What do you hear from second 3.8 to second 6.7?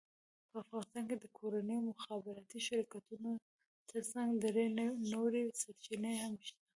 ترڅنګ درې نورې سرچینې هم شته،